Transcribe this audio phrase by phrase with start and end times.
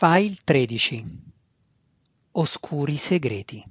[0.00, 1.04] File 13
[2.30, 3.64] Oscuri segreti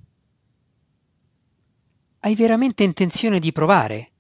[2.20, 4.12] Hai veramente intenzione di provare?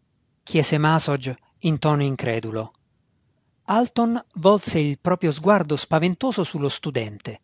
[0.41, 2.71] chiese Masog in tono incredulo.
[3.65, 7.42] Alton volse il proprio sguardo spaventoso sullo studente.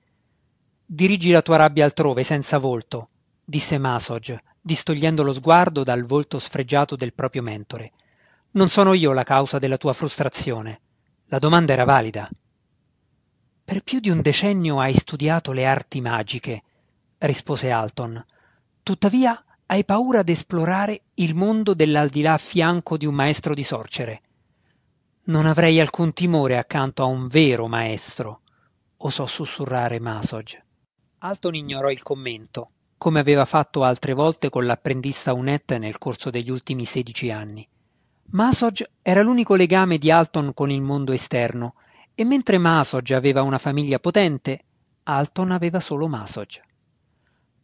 [0.85, 3.09] Dirigi la tua rabbia altrove, senza volto,
[3.43, 7.91] disse Masog, distogliendo lo sguardo dal volto sfregiato del proprio mentore.
[8.51, 10.79] Non sono io la causa della tua frustrazione.
[11.25, 12.29] La domanda era valida.
[13.65, 16.63] Per più di un decennio hai studiato le arti magiche,
[17.19, 18.23] rispose Alton.
[18.83, 24.21] Tuttavia hai paura d'esplorare il mondo dell'aldilà a fianco di un maestro di sorcere.
[25.25, 28.41] Non avrei alcun timore accanto a un vero maestro,
[28.97, 30.61] osò sussurrare Masog.
[31.19, 36.49] Alton ignorò il commento, come aveva fatto altre volte con l'apprendista Unet nel corso degli
[36.49, 37.65] ultimi sedici anni.
[38.31, 41.75] Masog era l'unico legame di Alton con il mondo esterno,
[42.15, 44.59] e mentre Masog aveva una famiglia potente,
[45.03, 46.61] Alton aveva solo Masog.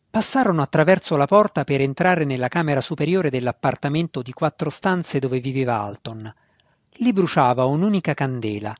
[0.09, 5.79] Passarono attraverso la porta per entrare nella camera superiore dell'appartamento di quattro stanze dove viveva
[5.79, 6.33] Alton.
[6.93, 8.75] Lì bruciava un'unica candela.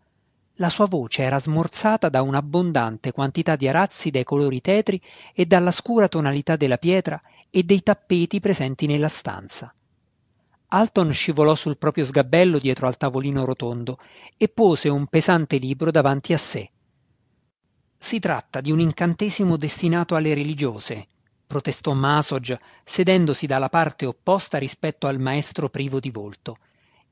[0.56, 5.02] La sua voce era smorzata da un'abbondante quantità di arazzi dai colori tetri
[5.34, 9.74] e dalla scura tonalità della pietra e dei tappeti presenti nella stanza.
[10.72, 13.98] Alton scivolò sul proprio sgabello dietro al tavolino rotondo
[14.38, 16.72] e pose un pesante libro davanti a sé.
[17.98, 21.08] Si tratta di un incantesimo destinato alle religiose,
[21.48, 26.60] protestò Masog, sedendosi dalla parte opposta rispetto al maestro privo di volto.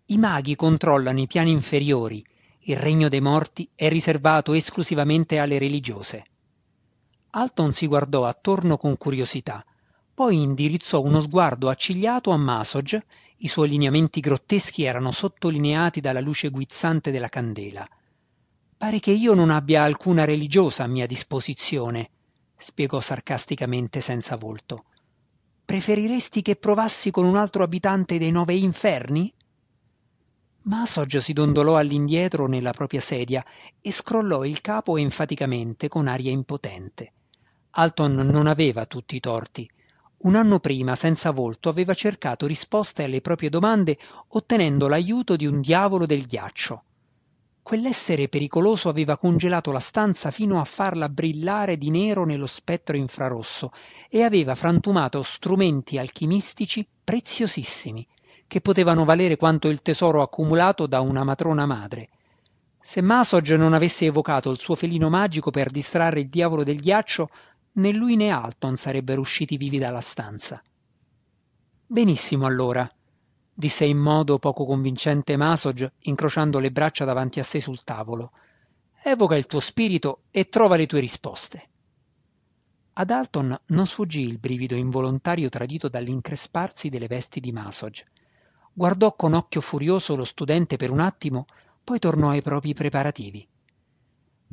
[0.05, 2.23] I maghi controllano i piani inferiori,
[2.59, 6.25] il regno dei morti è riservato esclusivamente alle religiose.
[7.31, 9.65] Alton si guardò attorno con curiosità,
[10.13, 13.03] poi indirizzò uno sguardo accigliato a Masog,
[13.37, 17.87] i suoi lineamenti grotteschi erano sottolineati dalla luce guizzante della candela.
[18.77, 22.09] Pare che io non abbia alcuna religiosa a mia disposizione,
[22.55, 24.85] spiegò sarcasticamente senza volto.
[25.65, 29.33] Preferiresti che provassi con un altro abitante dei nove inferni?
[30.63, 33.45] Masog si dondolò all'indietro nella propria sedia
[33.81, 37.13] e scrollò il capo enfaticamente con aria impotente.
[37.71, 39.69] Alton non aveva tutti i torti.
[40.19, 43.97] Un anno prima, senza volto, aveva cercato risposte alle proprie domande
[44.29, 46.83] ottenendo l'aiuto di un diavolo del ghiaccio.
[47.61, 53.71] Quell'essere pericoloso aveva congelato la stanza fino a farla brillare di nero nello spettro infrarosso
[54.09, 58.07] e aveva frantumato strumenti alchimistici preziosissimi
[58.47, 62.09] che potevano valere quanto il tesoro accumulato da una matrona madre.
[62.79, 67.29] Se Masog non avesse evocato il suo felino magico per distrarre il diavolo del ghiaccio,
[67.77, 70.61] né lui né Alton sarebbero usciti vivi dalla stanza.
[71.85, 72.89] Benissimo allora,
[73.53, 78.31] disse in modo poco convincente Masog, incrociando le braccia davanti a sé sul tavolo.
[79.03, 81.69] Evoca il tuo spirito e trova le tue risposte.
[82.93, 87.93] Ad Alton non sfuggì il brivido involontario tradito dall'incresparsi delle vesti di Masog.
[88.73, 91.45] Guardò con occhio furioso lo studente per un attimo,
[91.83, 93.47] poi tornò ai propri preparativi.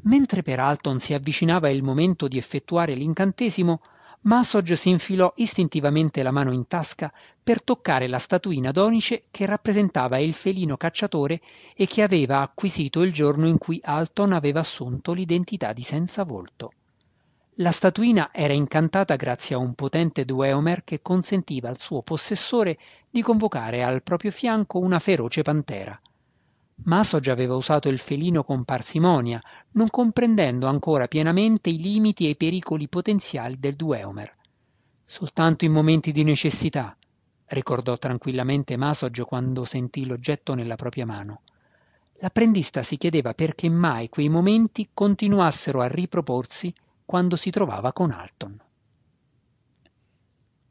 [0.03, 3.81] Mentre per Alton si avvicinava il momento di effettuare l'incantesimo,
[4.23, 7.13] Masog si infilò istintivamente la mano in tasca
[7.43, 11.43] per toccare la statuina d'onice che rappresentava il felino cacciatore
[11.75, 16.73] e che aveva acquisito il giorno in cui Alton aveva assunto l'identità di senza volto.
[17.59, 22.79] La statuina era incantata grazie a un potente dueomer che consentiva al suo possessore
[23.11, 26.01] di convocare al proprio fianco una feroce pantera.
[26.83, 29.41] Masog aveva usato il felino con parsimonia,
[29.73, 34.35] non comprendendo ancora pienamente i limiti e i pericoli potenziali del dueomer.
[35.05, 36.97] Soltanto in momenti di necessità,
[37.47, 41.43] ricordò tranquillamente Masog quando sentì l'oggetto nella propria mano.
[42.19, 46.75] L'apprendista si chiedeva perché mai quei momenti continuassero a riproporsi
[47.05, 48.61] quando si trovava con Alton.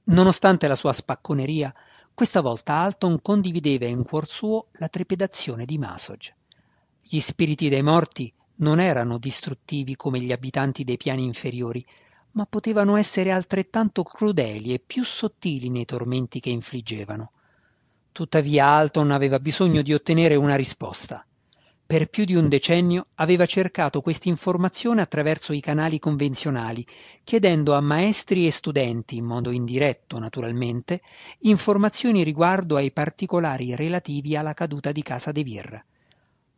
[0.05, 1.73] Nonostante la sua spacconeria,
[2.15, 6.21] questa volta Alton condivideva in cuor suo la trepidazione di Masog.
[7.01, 11.83] Gli spiriti dei morti non erano distruttivi come gli abitanti dei piani inferiori,
[12.33, 17.31] ma potevano essere altrettanto crudeli e più sottili nei tormenti che infliggevano.
[18.11, 21.25] Tuttavia Alton aveva bisogno di ottenere una risposta.
[21.93, 26.83] Per più di un decennio aveva cercato questa informazione attraverso i canali convenzionali,
[27.23, 31.01] chiedendo a maestri e studenti, in modo indiretto naturalmente,
[31.41, 35.85] informazioni riguardo ai particolari relativi alla caduta di Casa De Vir.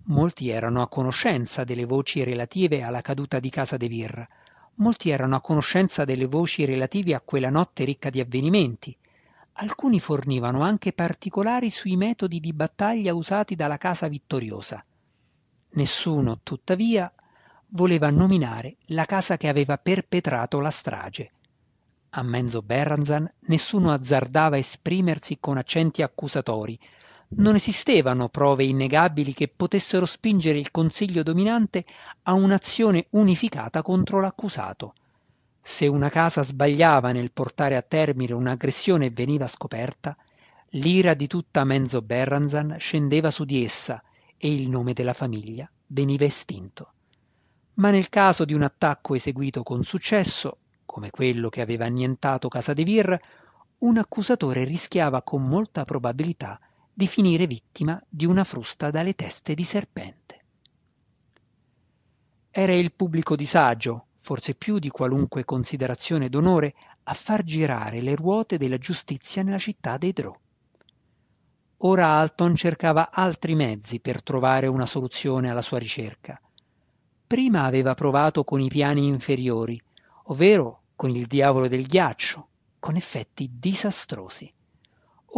[0.04, 4.26] Molti erano a conoscenza delle voci relative alla caduta di Casa De Vir,
[4.76, 8.96] molti erano a conoscenza delle voci relative a quella notte ricca di avvenimenti,
[9.56, 14.82] alcuni fornivano anche particolari sui metodi di battaglia usati dalla casa vittoriosa.
[15.76, 17.12] Nessuno, tuttavia,
[17.70, 21.32] voleva nominare la casa che aveva perpetrato la strage.
[22.12, 26.80] A Menzo Berranzan nessuno azzardava esprimersi con accenti accusatori.
[27.28, 31.84] Non esistevano prove innegabili che potessero spingere il consiglio dominante
[32.24, 34.94] a un'azione unificata contro l'accusato.
[35.62, 40.16] Se una casa sbagliava nel portare a termine un'aggressione e veniva scoperta,
[40.70, 44.02] l'ira di tutta Menzo Berranzan scendeva su di essa
[44.38, 46.94] e il nome della famiglia veniva estinto.
[47.76, 52.74] Ma nel caso di un attacco eseguito con successo, come quello che aveva annientato Casa
[52.74, 53.20] de Vir,
[53.80, 56.60] un accusatore rischiava con molta probabilità
[56.94, 60.44] di finire vittima di una frusta dalle teste di serpente.
[62.50, 66.74] Era il pubblico disagio, forse più di qualunque considerazione d'onore,
[67.04, 70.34] a far girare le ruote della giustizia nella città dei Drò.
[71.80, 76.40] Ora Alton cercava altri mezzi per trovare una soluzione alla sua ricerca.
[77.28, 79.80] Prima aveva provato con i piani inferiori,
[80.26, 82.48] ovvero con il diavolo del ghiaccio,
[82.80, 84.52] con effetti disastrosi.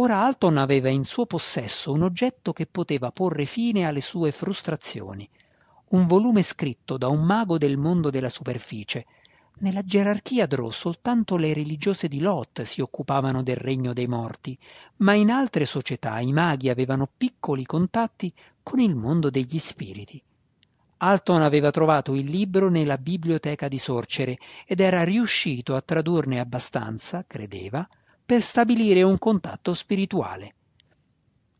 [0.00, 5.28] Ora Alton aveva in suo possesso un oggetto che poteva porre fine alle sue frustrazioni,
[5.90, 9.06] un volume scritto da un mago del mondo della superficie.
[9.60, 14.56] Nella gerarchia Drò soltanto le religiose di Lot si occupavano del regno dei morti,
[14.98, 18.32] ma in altre società i maghi avevano piccoli contatti
[18.62, 20.22] con il mondo degli spiriti.
[20.98, 27.24] Alton aveva trovato il libro nella biblioteca di Sorcere ed era riuscito a tradurne abbastanza,
[27.26, 27.88] credeva,
[28.24, 30.54] per stabilire un contatto spirituale.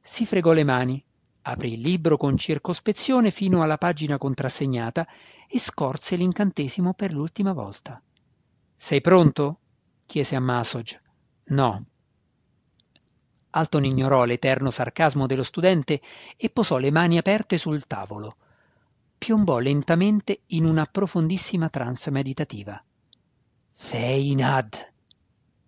[0.01, 1.05] Si fregò le mani,
[1.51, 5.07] aprì il libro con circospezione fino alla pagina contrassegnata
[5.49, 8.01] e scorse l'incantesimo per l'ultima volta.
[8.77, 9.61] Sei pronto?
[10.07, 11.01] chiese a Masog.
[11.47, 11.85] No.
[13.51, 16.01] Alton ignorò l'eterno sarcasmo dello studente
[16.37, 18.37] e posò le mani aperte sul tavolo.
[19.17, 22.83] Piombò lentamente in una profondissima trance meditativa.
[23.73, 24.93] Feinad!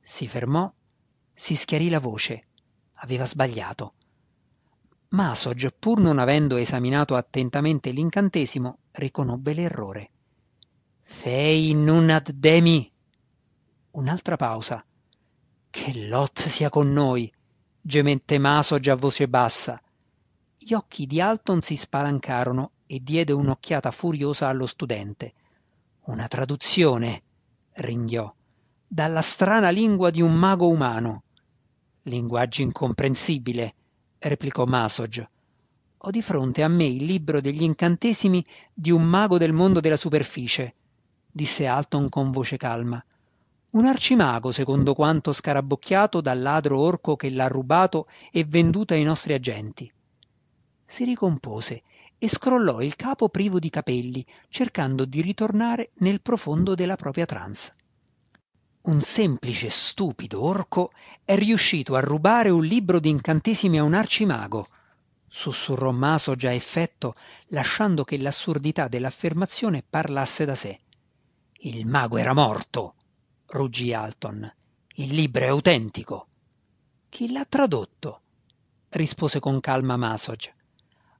[0.00, 0.70] Si fermò,
[1.32, 2.46] si schiarì la voce.
[2.94, 3.94] Aveva sbagliato.
[5.12, 10.10] Masog, pur non avendo esaminato attentamente l'incantesimo, riconobbe l'errore.
[11.00, 12.88] Fei nunad demi.
[13.92, 14.84] Un'altra pausa.
[15.68, 17.32] Che Lot sia con noi,
[17.80, 19.82] gemette Masog a voce bassa.
[20.56, 25.34] Gli occhi di Alton si spalancarono e diede un'occhiata furiosa allo studente.
[26.02, 27.22] Una traduzione,
[27.72, 28.32] ringhiò,
[28.86, 31.24] dalla strana lingua di un mago umano.
[32.02, 33.74] Linguaggio incomprensibile
[34.28, 35.28] replicò Masog.
[35.98, 39.96] Ho di fronte a me il libro degli incantesimi di un mago del mondo della
[39.96, 40.74] superficie,
[41.30, 43.02] disse Alton con voce calma.
[43.70, 49.32] Un arcimago, secondo quanto scarabocchiato dal ladro orco che l'ha rubato e venduto ai nostri
[49.32, 49.90] agenti.
[50.84, 51.82] Si ricompose
[52.18, 57.74] e scrollò il capo privo di capelli, cercando di ritornare nel profondo della propria trance
[58.82, 60.92] un semplice stupido orco
[61.22, 64.66] è riuscito a rubare un libro di incantesimi a un arcimago
[65.28, 67.14] sussurrò maso già effetto
[67.48, 70.80] lasciando che l'assurdità dell'affermazione parlasse da sé.
[71.60, 72.94] Il mago era morto
[73.46, 74.50] ruggì alton.
[74.94, 76.26] Il libro è autentico.
[77.08, 78.20] Chi l'ha tradotto?
[78.88, 80.52] rispose con calma masog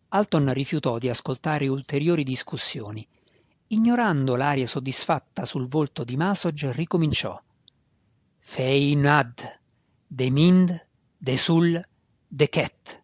[0.09, 3.07] alton rifiutò di ascoltare ulteriori discussioni.
[3.69, 7.41] Ignorando l'aria soddisfatta sul volto di masog ricominciò
[8.43, 9.61] Feinad,
[10.07, 10.87] de Mind,
[11.19, 11.87] de Sul,
[12.27, 13.03] de Ket.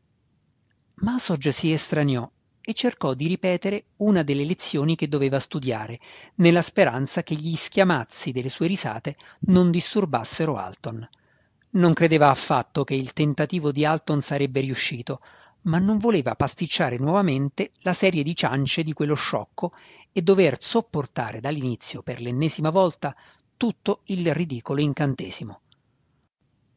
[0.95, 2.29] Masog si estraniò
[2.61, 6.01] e cercò di ripetere una delle lezioni che doveva studiare,
[6.37, 11.07] nella speranza che gli schiamazzi delle sue risate non disturbassero Alton.
[11.73, 15.21] Non credeva affatto che il tentativo di Alton sarebbe riuscito,
[15.63, 19.75] ma non voleva pasticciare nuovamente la serie di ciance di quello sciocco
[20.11, 23.15] e dover sopportare dall'inizio per l'ennesima volta
[23.57, 25.61] tutto il ridicolo incantesimo.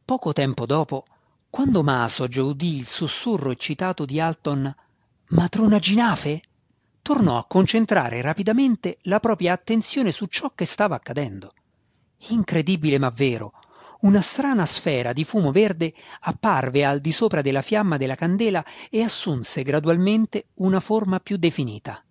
[0.04, 1.04] Poco tempo dopo,
[1.48, 4.74] quando Masog udì il sussurro eccitato di Alton
[5.28, 6.42] Matrona Ginafe,
[7.02, 11.54] tornò a concentrare rapidamente la propria attenzione su ciò che stava accadendo.
[12.28, 13.52] Incredibile ma vero,
[14.00, 19.02] una strana sfera di fumo verde apparve al di sopra della fiamma della candela e
[19.02, 22.02] assunse gradualmente una forma più definita.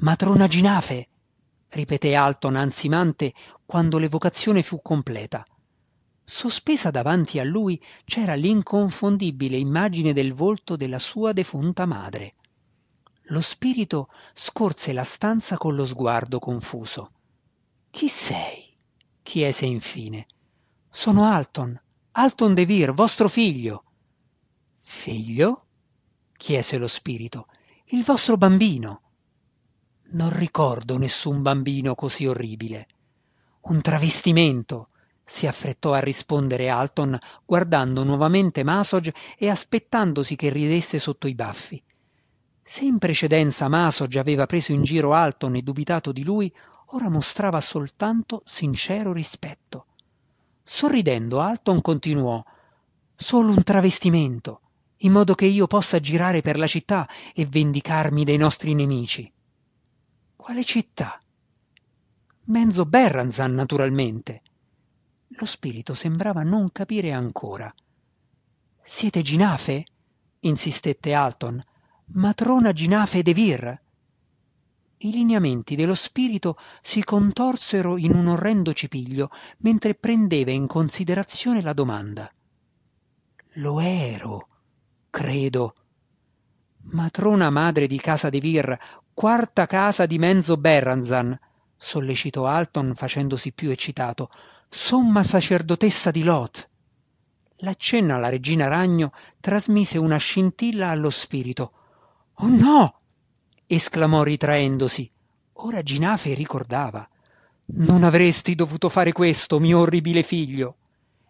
[0.00, 1.08] Matrona Ginafe!
[1.70, 3.34] Ripeté Alton ansimante
[3.66, 5.46] quando l'evocazione fu completa.
[6.24, 12.34] Sospesa davanti a lui c'era l'inconfondibile immagine del volto della sua defunta madre.
[13.30, 17.12] Lo spirito scorse la stanza con lo sguardo confuso.
[17.90, 18.76] Chi sei?
[19.22, 20.26] chiese infine.
[20.90, 21.80] Sono Alton,
[22.12, 23.84] Alton De Vir, vostro figlio.
[24.80, 25.66] Figlio?
[26.36, 27.48] chiese lo spirito.
[27.86, 29.02] Il vostro bambino.
[30.10, 32.86] Non ricordo nessun bambino così orribile.
[33.60, 34.88] Un travestimento,
[35.22, 41.82] si affrettò a rispondere Alton, guardando nuovamente Masog e aspettandosi che ridesse sotto i baffi.
[42.62, 46.50] Se in precedenza Masog aveva preso in giro Alton e dubitato di lui,
[46.92, 49.88] ora mostrava soltanto sincero rispetto.
[50.64, 52.42] Sorridendo, Alton continuò:
[53.14, 54.60] Solo un travestimento,
[54.98, 59.30] in modo che io possa girare per la città e vendicarmi dei nostri nemici.
[60.48, 61.20] Quale città?
[62.44, 64.40] Menzo Berranzan, naturalmente.
[65.36, 67.70] Lo spirito sembrava non capire ancora.
[68.82, 69.84] Siete Ginafe?
[70.40, 71.62] insistette Alton.
[72.14, 73.82] Matrona Ginafe de Vir.
[74.96, 79.28] I lineamenti dello spirito si contorsero in un orrendo cipiglio
[79.58, 82.32] mentre prendeva in considerazione la domanda.
[83.56, 84.48] Lo ero,
[85.10, 85.74] credo.
[86.84, 88.78] Matrona madre di casa de Vir,
[89.18, 91.36] quarta casa di Menzo Berranzan,
[91.76, 94.30] sollecitò Alton facendosi più eccitato.
[94.68, 96.70] Somma sacerdotessa di Lot.
[97.56, 99.10] L'accenno alla regina ragno
[99.40, 101.72] trasmise una scintilla allo spirito.
[102.34, 103.00] Oh no!
[103.66, 105.10] esclamò ritraendosi.
[105.54, 107.08] Ora Ginafe ricordava.
[107.70, 110.76] Non avresti dovuto fare questo, mio orribile figlio.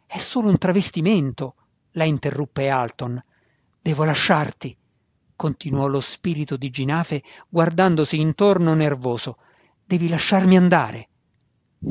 [0.05, 1.55] È solo un travestimento,
[1.93, 3.19] la interruppe Alton.
[3.81, 4.77] Devo lasciarti,
[5.39, 9.39] continuò lo spirito di Ginafe guardandosi intorno nervoso.
[9.85, 11.09] Devi lasciarmi andare.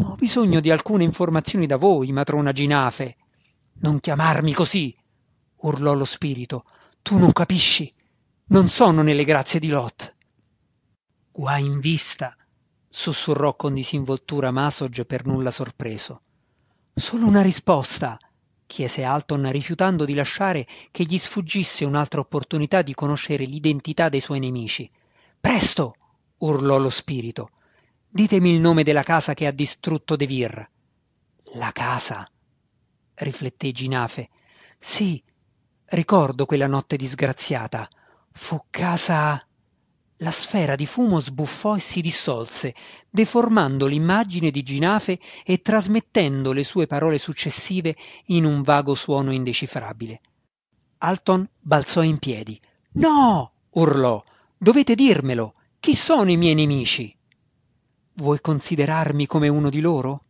[0.03, 3.15] Ho bisogno di alcune informazioni da voi, matrona Ginafe.
[3.79, 4.93] Non chiamarmi così,
[5.61, 6.65] urlò lo spirito.
[7.01, 7.91] Tu non capisci.
[8.47, 10.13] Non sono nelle grazie di Lot.
[11.31, 12.35] Guai in vista,
[12.89, 16.21] sussurrò con disinvoltura Masog per nulla sorpreso.
[16.93, 18.17] Solo una risposta,
[18.67, 24.39] chiese Alton rifiutando di lasciare che gli sfuggisse un'altra opportunità di conoscere l'identità dei suoi
[24.39, 24.89] nemici.
[25.39, 25.95] Presto!
[26.39, 27.49] urlò lo spirito.
[28.07, 30.69] Ditemi il nome della casa che ha distrutto De Vir.
[31.55, 32.29] La casa,
[33.15, 34.29] rifletté Ginafe.
[34.77, 35.23] Sì,
[35.85, 37.87] ricordo quella notte disgraziata.
[38.31, 39.46] Fu casa.
[40.21, 42.73] La sfera di fumo sbuffò e si dissolse,
[43.07, 47.95] deformando l'immagine di Ginafe e trasmettendo le sue parole successive
[48.27, 50.21] in un vago suono indecifrabile.
[50.99, 52.59] Alton balzò in piedi.
[52.93, 53.51] No!
[53.71, 54.23] urlò.
[54.57, 55.53] Dovete dirmelo.
[55.79, 57.15] Chi sono i miei nemici?
[58.13, 60.23] Vuoi considerarmi come uno di loro?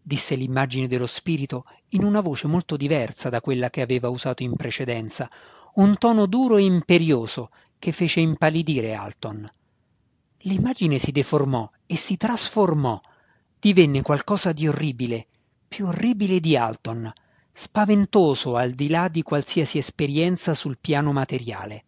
[0.00, 4.54] disse l'immagine dello spirito in una voce molto diversa da quella che aveva usato in
[4.54, 5.28] precedenza,
[5.74, 9.50] un tono duro e imperioso che fece impallidire Alton.
[10.38, 13.00] L'immagine si deformò e si trasformò,
[13.58, 15.26] divenne qualcosa di orribile,
[15.66, 17.12] più orribile di Alton,
[17.52, 21.84] spaventoso al di là di qualsiasi esperienza sul piano materiale.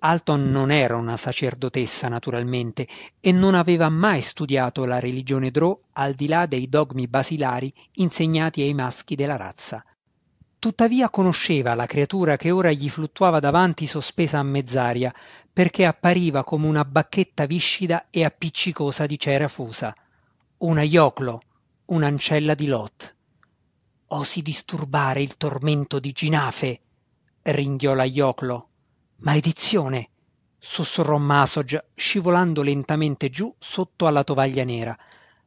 [0.00, 2.86] Alton non era una sacerdotessa naturalmente
[3.20, 8.60] e non aveva mai studiato la religione Drò al di là dei dogmi basilari insegnati
[8.60, 9.82] ai maschi della razza.
[10.64, 15.14] Tuttavia conosceva la creatura che ora gli fluttuava davanti sospesa a mezz'aria,
[15.52, 19.94] perché appariva come una bacchetta viscida e appiccicosa di cera fusa.
[20.56, 21.42] Una ioclo,
[21.84, 23.14] un'ancella di Lot.
[24.06, 26.80] Osi disturbare il tormento di Ginafe,
[27.42, 28.68] ringhiò la ioclo.
[29.16, 30.08] Maledizione!
[30.58, 34.96] sussurrò Masog, scivolando lentamente giù sotto alla tovaglia nera.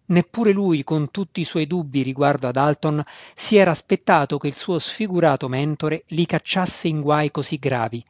[0.07, 3.03] Neppure lui, con tutti i suoi dubbi riguardo ad Alton,
[3.35, 8.03] si era aspettato che il suo sfigurato mentore li cacciasse in guai così gravi.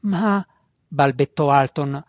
[0.00, 0.46] Ma,
[0.86, 2.02] balbettò Alton,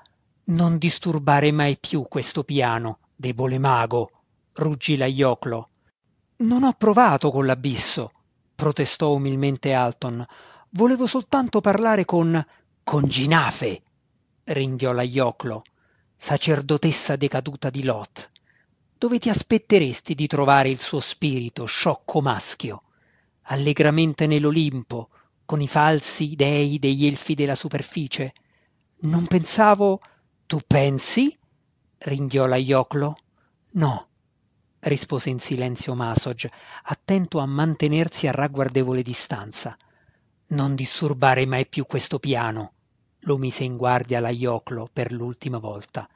[0.46, 4.12] non disturbare mai più questo piano, debole mago,
[4.54, 5.70] ruggì la Ioclo.
[6.38, 8.12] Non ho provato con l'abisso,
[8.54, 10.26] protestò umilmente Alton.
[10.70, 12.46] Volevo soltanto parlare con
[12.86, 13.82] con Ginafe,
[14.44, 15.64] ringhiò la Ioclo,
[16.16, 18.30] sacerdotessa decaduta di Lot.
[19.06, 22.86] Dove ti aspetteresti di trovare il suo spirito, sciocco maschio?
[23.44, 25.10] Allegramente nell'Olimpo,
[25.46, 28.34] con i falsi dei degli elfi della superficie?
[29.02, 30.00] Non pensavo...
[30.48, 31.38] Tu pensi?
[32.00, 33.20] ringhiò la Ioclo.
[33.74, 34.08] No,
[34.80, 36.50] rispose in silenzio Masog,
[36.86, 39.78] attento a mantenersi a ragguardevole distanza.
[40.48, 42.74] Non disturbare mai più questo piano
[43.20, 46.10] lo mise in guardia la Ioclo per l'ultima volta.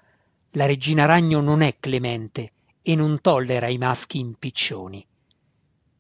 [0.54, 5.06] La regina ragno non è clemente e non tollera i maschi impiccioni.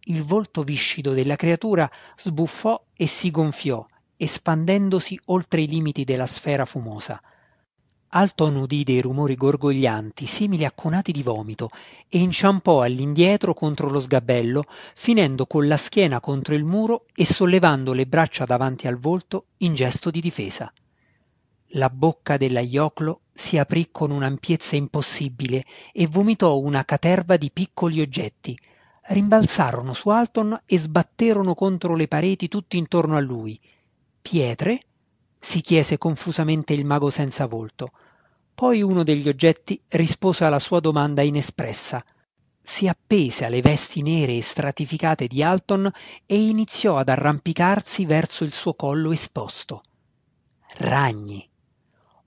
[0.05, 3.85] Il volto viscido della creatura sbuffò e si gonfiò,
[4.17, 7.21] espandendosi oltre i limiti della sfera fumosa.
[8.11, 11.69] Alton udì dei rumori gorgoglianti, simili a conati di vomito,
[12.07, 14.63] e inciampò all'indietro contro lo sgabello,
[14.95, 19.75] finendo con la schiena contro il muro e sollevando le braccia davanti al volto in
[19.75, 20.73] gesto di difesa.
[21.73, 28.01] La bocca della Ioclo si aprì con un'ampiezza impossibile e vomitò una caterva di piccoli
[28.01, 28.59] oggetti.
[29.03, 33.57] Rimbalzarono su Alton e sbatterono contro le pareti tutti intorno a lui.
[34.21, 34.81] Pietre?
[35.39, 37.91] si chiese confusamente il mago senza volto.
[38.53, 42.03] Poi uno degli oggetti rispose alla sua domanda inespressa.
[42.61, 45.89] Si appese alle vesti nere e stratificate di Alton
[46.25, 49.81] e iniziò ad arrampicarsi verso il suo collo esposto.
[50.79, 51.49] Ragni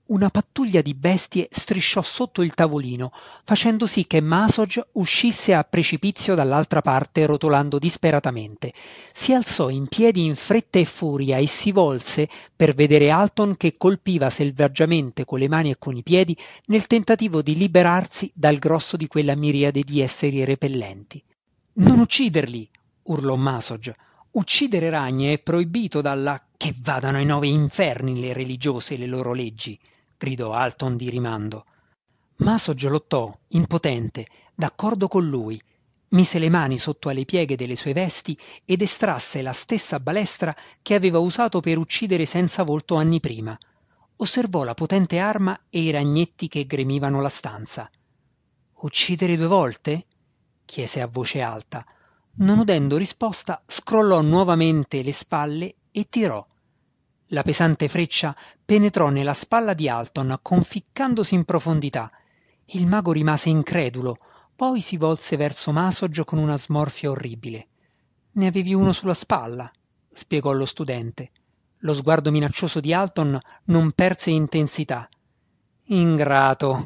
[0.05, 3.13] una pattuglia di bestie strisciò sotto il tavolino,
[3.45, 8.73] facendo sì che Masog uscisse a precipizio dall'altra parte rotolando disperatamente.
[9.13, 13.75] Si alzò in piedi in fretta e furia e si volse per vedere Alton che
[13.77, 18.97] colpiva selvaggiamente con le mani e con i piedi nel tentativo di liberarsi dal grosso
[18.97, 21.23] di quella miriade di esseri repellenti.
[21.75, 22.69] Non ucciderli!
[23.03, 23.93] urlò Masog.
[24.33, 29.31] Uccidere ragni è proibito dalla che vadano ai nove inferni le religiose e le loro
[29.31, 29.79] leggi
[30.17, 31.65] gridò Alton di rimando.
[32.37, 34.25] Maso lottò, impotente,
[34.55, 35.61] d'accordo con lui,
[36.09, 38.35] mise le mani sotto alle pieghe delle sue vesti
[38.65, 43.55] ed estrasse la stessa balestra che aveva usato per uccidere senza volto anni prima.
[44.15, 47.87] Osservò la potente arma e i ragnetti che gremivano la stanza.
[48.79, 50.05] Uccidere due volte?
[50.65, 51.85] chiese a voce alta.
[52.35, 56.43] Non udendo risposta, scrollò nuovamente le spalle e tirò.
[57.27, 58.35] La pesante freccia
[58.65, 62.11] penetrò nella spalla di Alton, conficcandosi in profondità.
[62.65, 64.17] Il mago rimase incredulo,
[64.55, 67.67] poi si volse verso Masog con una smorfia orribile.
[68.31, 69.71] Ne avevi uno sulla spalla,
[70.11, 71.31] spiegò lo studente.
[71.79, 75.07] Lo sguardo minaccioso di Alton non perse intensità.
[75.85, 76.85] Ingrato,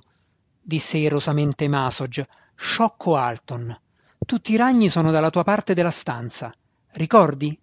[0.61, 3.79] disse irosamente Masog, sciocco Alton.
[4.27, 6.53] Tutti i ragni sono dalla tua parte della stanza.
[6.91, 7.57] Ricordi?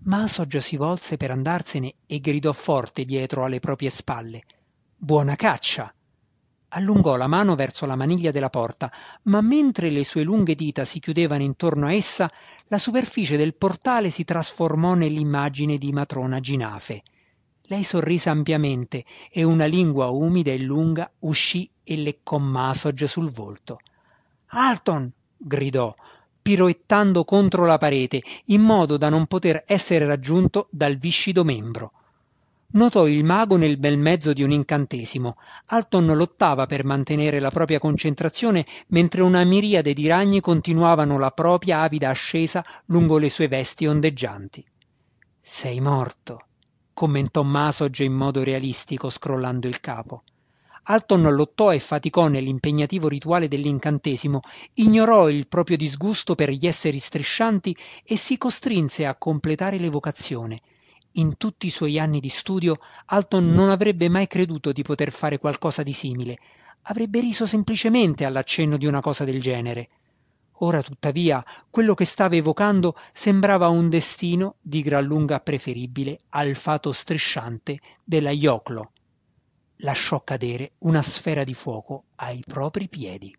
[0.00, 4.42] Masog si volse per andarsene e gridò forte dietro alle proprie spalle.
[4.94, 5.90] Buona caccia!
[6.68, 8.92] Allungò la mano verso la maniglia della porta
[9.22, 12.30] ma mentre le sue lunghe dita si chiudevano intorno a essa
[12.66, 17.02] la superficie del portale si trasformò nell'immagine di matrona ginafe.
[17.62, 23.78] Lei sorrise ampiamente e una lingua umida e lunga uscì e leccò Masog sul volto.
[24.48, 25.10] Alton
[25.44, 25.94] gridò
[26.44, 31.92] piroettando contro la parete in modo da non poter essere raggiunto dal viscido membro.
[32.72, 35.38] Notò il mago nel bel mezzo di un incantesimo.
[35.66, 41.80] Alton lottava per mantenere la propria concentrazione mentre una miriade di ragni continuavano la propria
[41.80, 44.62] avida ascesa lungo le sue vesti ondeggianti.
[45.40, 46.46] Sei morto
[46.92, 50.24] commentò Masog in modo realistico scrollando il capo
[50.86, 54.40] Alton lottò e faticò nell'impegnativo rituale dell'incantesimo,
[54.74, 60.60] ignorò il proprio disgusto per gli esseri striscianti e si costrinse a completare l'evocazione.
[61.12, 65.38] In tutti i suoi anni di studio Alton non avrebbe mai creduto di poter fare
[65.38, 66.36] qualcosa di simile.
[66.82, 69.88] Avrebbe riso semplicemente all'accenno di una cosa del genere.
[70.58, 76.92] Ora tuttavia quello che stava evocando sembrava un destino di gran lunga preferibile al fato
[76.92, 78.90] strisciante della Ioclo
[79.78, 83.36] lasciò cadere una sfera di fuoco ai propri piedi.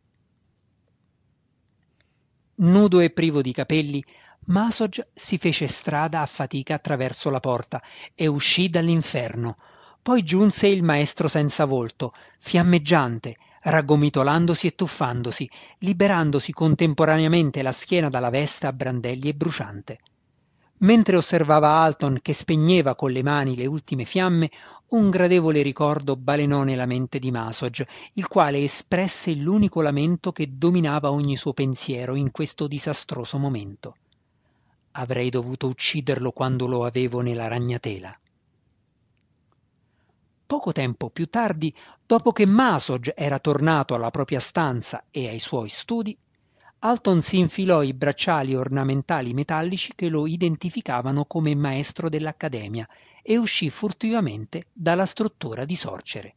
[2.58, 4.04] Nudo e privo di capelli,
[4.46, 7.82] Masog si fece strada a fatica attraverso la porta
[8.14, 9.58] e uscì dall'inferno.
[10.02, 18.30] Poi giunse il maestro senza volto, fiammeggiante, raggomitolandosi e tuffandosi, liberandosi contemporaneamente la schiena dalla
[18.30, 20.00] veste a brandelli e bruciante.
[20.80, 24.52] Mentre osservava Alton che spegneva con le mani le ultime fiamme,
[24.90, 31.12] un gradevole ricordo balenò nella mente di Masog, il quale espresse l'unico lamento che dominava
[31.12, 33.96] ogni suo pensiero in questo disastroso momento.
[34.92, 38.20] Avrei dovuto ucciderlo quando lo avevo nella ragnatela.
[40.46, 41.74] Poco tempo più tardi,
[42.06, 46.16] dopo che Masog era tornato alla propria stanza e ai suoi studi,
[46.80, 52.88] Alton si infilò i bracciali ornamentali metallici che lo identificavano come maestro dell'Accademia
[53.24, 56.36] e uscì furtivamente dalla struttura di Sorcere.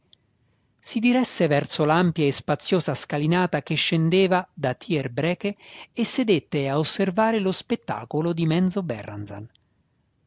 [0.79, 5.55] Si diresse verso l'ampia e spaziosa scalinata che scendeva da Tier Breche
[5.93, 9.47] e sedette a osservare lo spettacolo di Menzo Berranzan.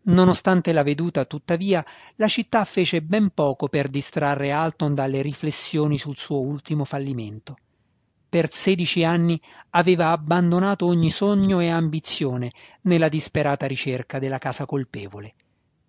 [0.02, 1.84] Nonostante la veduta, tuttavia,
[2.16, 7.56] la città fece ben poco per distrarre Alton dalle riflessioni sul suo ultimo fallimento
[8.32, 9.38] per sedici anni
[9.72, 12.50] aveva abbandonato ogni sogno e ambizione
[12.84, 15.34] nella disperata ricerca della casa colpevole.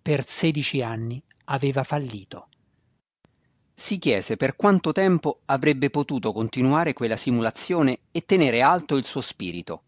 [0.01, 2.49] Per sedici anni aveva fallito.
[3.73, 9.21] Si chiese per quanto tempo avrebbe potuto continuare quella simulazione e tenere alto il suo
[9.21, 9.83] spirito.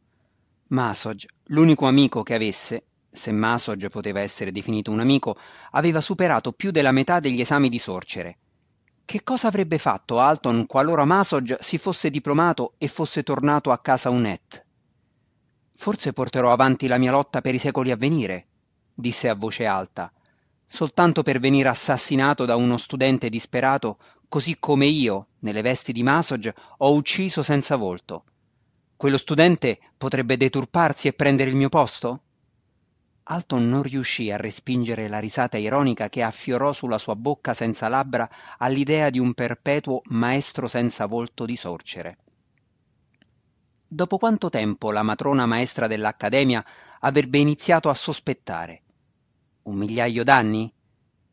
[0.68, 5.38] Masog, l'unico amico che avesse, se Masog poteva essere definito un amico,
[5.72, 8.38] aveva superato più della metà degli esami di sorcere
[9.06, 14.10] Che cosa avrebbe fatto Alton qualora Masog si fosse diplomato e fosse tornato a casa
[14.10, 14.66] Unet?
[15.78, 18.48] Forse porterò avanti la mia lotta per i secoli a venire,
[18.96, 20.12] disse a voce alta,
[20.66, 26.52] soltanto per venire assassinato da uno studente disperato, così come io, nelle vesti di Masog,
[26.78, 28.24] ho ucciso senza volto.
[28.98, 32.22] Quello studente potrebbe deturparsi e prendere il mio posto?
[33.28, 38.30] Alton non riuscì a respingere la risata ironica che affiorò sulla sua bocca senza labbra
[38.60, 42.18] all'idea di un perpetuo maestro senza volto di sorcere.
[43.88, 46.64] Dopo quanto tempo la matrona maestra dell'Accademia
[47.00, 48.84] avrebbe iniziato a sospettare?
[49.64, 50.72] Un migliaio d'anni?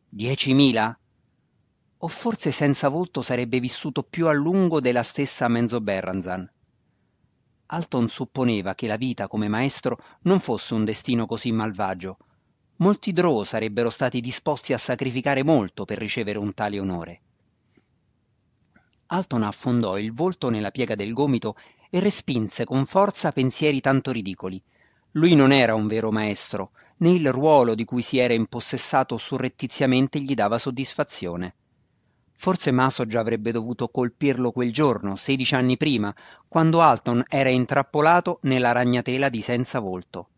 [0.08, 0.98] Diecimila?
[1.98, 6.50] O forse senza volto sarebbe vissuto più a lungo della stessa Menzo Berranzan?
[7.74, 12.18] Alton supponeva che la vita come maestro non fosse un destino così malvagio.
[12.76, 17.20] Molti Drow sarebbero stati disposti a sacrificare molto per ricevere un tale onore.
[19.06, 21.56] Alton affondò il volto nella piega del gomito
[21.88, 24.62] e respinse con forza pensieri tanto ridicoli.
[25.12, 30.20] Lui non era un vero maestro, né il ruolo di cui si era impossessato surrettiziamente
[30.20, 31.54] gli dava soddisfazione.
[32.42, 36.12] Forse Maso già avrebbe dovuto colpirlo quel giorno, sedici anni prima,
[36.48, 40.28] quando Alton era intrappolato nella ragnatela di senza volto.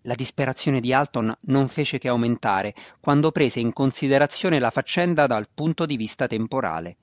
[0.00, 5.46] La disperazione di Alton non fece che aumentare quando prese in considerazione la faccenda dal
[5.54, 6.96] punto di vista temporale.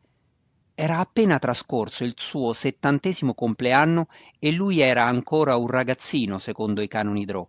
[0.75, 6.89] Era appena trascorso il suo settantesimo compleanno e lui era ancora un ragazzino secondo i
[6.89, 7.47] canoni Drow.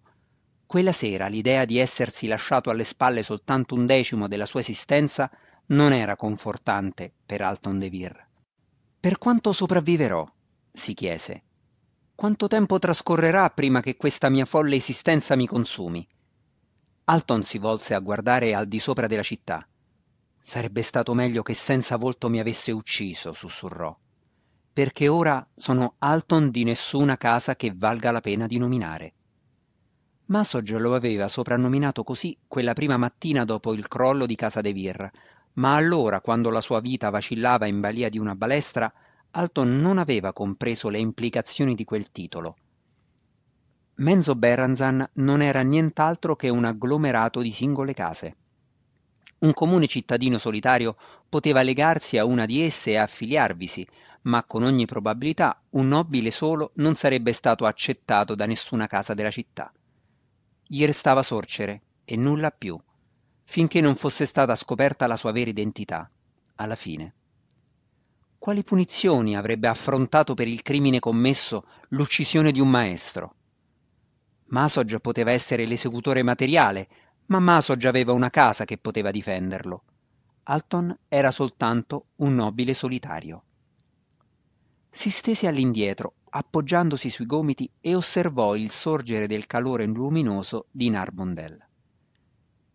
[0.67, 5.29] Quella sera l'idea di essersi lasciato alle spalle soltanto un decimo della sua esistenza
[5.71, 8.29] non era confortante per Alton DeVere.
[8.99, 10.29] Per quanto sopravviverò?
[10.73, 11.43] si chiese.
[12.15, 16.07] Quanto tempo trascorrerà prima che questa mia folle esistenza mi consumi?
[17.05, 19.67] Alton si volse a guardare al di sopra della città.
[20.39, 23.97] Sarebbe stato meglio che senza volto mi avesse ucciso, sussurrò,
[24.73, 29.15] perché ora sono Alton di nessuna casa che valga la pena di nominare.
[30.27, 35.11] Masog lo aveva soprannominato così quella prima mattina dopo il crollo di casa De Vir,
[35.55, 38.93] ma allora, quando la sua vita vacillava in balia di una balestra,
[39.33, 42.57] Alton non aveva compreso le implicazioni di quel titolo.
[43.97, 48.37] Menzo Berranzan non era nient'altro che un agglomerato di singole case.
[49.41, 50.97] Un comune cittadino solitario
[51.29, 53.87] poteva legarsi a una di esse e affiliarvisi,
[54.23, 59.31] ma con ogni probabilità un nobile solo non sarebbe stato accettato da nessuna casa della
[59.31, 59.73] città.
[60.67, 62.79] Gli restava sorcere e nulla più
[63.51, 66.09] finché non fosse stata scoperta la sua vera identità,
[66.55, 67.15] alla fine.
[68.39, 73.35] Quali punizioni avrebbe affrontato per il crimine commesso l'uccisione di un maestro?
[74.51, 76.87] Masog poteva essere l'esecutore materiale,
[77.27, 79.83] ma Masog aveva una casa che poteva difenderlo.
[80.45, 83.43] Alton era soltanto un nobile solitario.
[84.89, 91.70] Si stese all'indietro, appoggiandosi sui gomiti e osservò il sorgere del calore luminoso di Narbondel.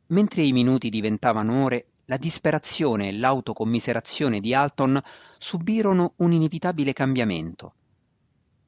[0.07, 5.01] Mentre i minuti diventavano ore, la disperazione e l'autocommiserazione di Alton
[5.39, 7.73] subirono un inevitabile cambiamento.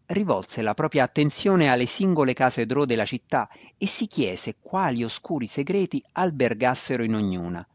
[0.08, 5.46] Rivolse la propria attenzione alle singole case drò della città e si chiese quali oscuri
[5.46, 7.68] segreti albergassero in ognuna.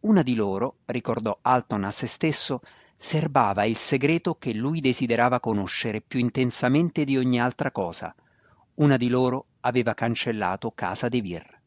[0.00, 2.60] Una di loro, ricordò Alton a se stesso,
[2.96, 8.14] serbava il segreto che lui desiderava conoscere più intensamente di ogni altra cosa.
[8.76, 11.62] Una di loro aveva cancellato Casa De Vir.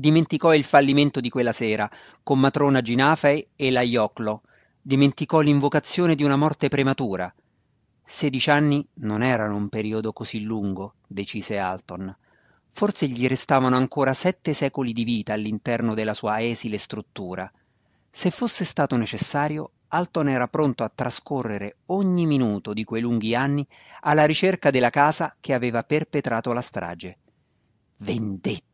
[0.00, 1.88] Dimenticò il fallimento di quella sera,
[2.22, 4.40] con matrona Ginafei e la Ioclo.
[4.80, 7.30] Dimenticò l'invocazione di una morte prematura.
[8.02, 12.16] Sedici anni non erano un periodo così lungo, decise Alton.
[12.70, 17.52] Forse gli restavano ancora sette secoli di vita all'interno della sua esile struttura.
[18.10, 23.66] Se fosse stato necessario, Alton era pronto a trascorrere ogni minuto di quei lunghi anni
[24.00, 27.18] alla ricerca della casa che aveva perpetrato la strage.
[27.98, 28.68] Vendetta!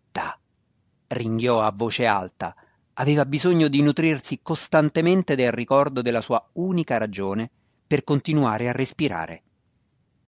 [1.09, 2.55] Ringhiò a voce alta,
[2.95, 7.51] aveva bisogno di nutrirsi costantemente del ricordo della sua unica ragione
[7.87, 9.43] per continuare a respirare.